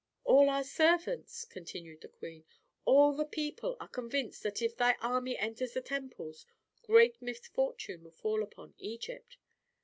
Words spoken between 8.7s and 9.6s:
Egypt."